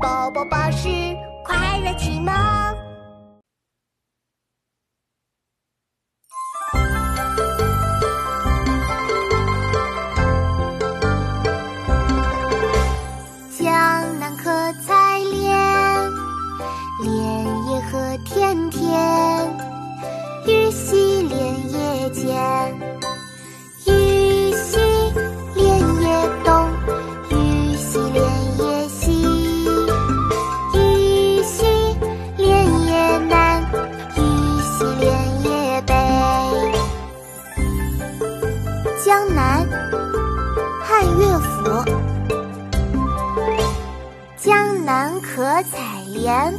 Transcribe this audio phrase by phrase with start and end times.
[0.00, 0.88] 宝宝巴士
[1.42, 2.87] 快乐启蒙。
[39.38, 39.64] 南，
[40.82, 41.48] 汉乐府。
[44.36, 46.52] 江南可采莲，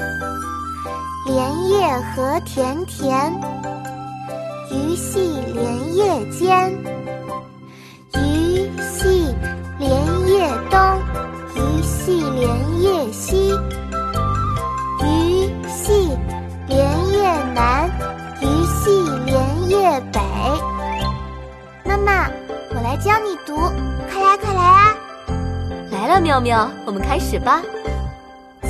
[1.26, 3.34] 莲叶何田田，
[4.72, 6.72] 鱼戏莲叶间。
[23.10, 24.96] 教你读，快来快来啊！
[25.90, 27.60] 来了，妙妙，我们开始吧。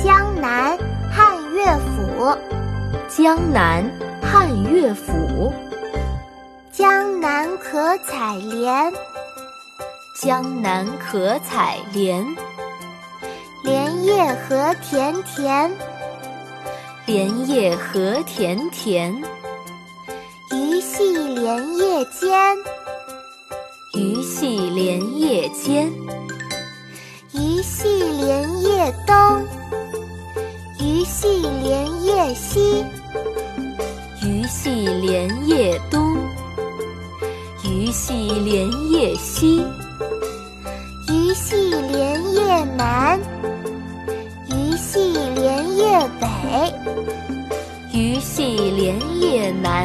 [0.02, 0.78] 江南
[1.12, 2.34] 汉乐府，
[3.06, 3.84] 江南
[4.22, 5.52] 汉乐府。
[6.72, 8.90] 江南可采莲，
[10.22, 12.26] 江南可采莲，
[13.62, 15.70] 莲叶何田田，
[17.04, 19.22] 莲叶何田田，
[20.50, 22.56] 鱼戏莲叶间，
[23.94, 25.90] 鱼戏莲叶间。
[27.32, 27.88] 鱼戏
[28.20, 29.16] 莲叶东，
[30.78, 32.84] 鱼戏莲叶西，
[34.22, 36.16] 鱼戏莲叶东，
[37.64, 39.64] 鱼戏莲叶西。
[41.08, 41.56] 鱼戏
[41.90, 43.18] 莲叶南，
[44.48, 46.28] 鱼戏莲叶北。
[47.92, 49.84] 鱼戏莲叶南，